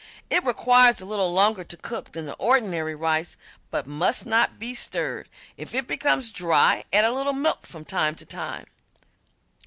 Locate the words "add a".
6.91-7.11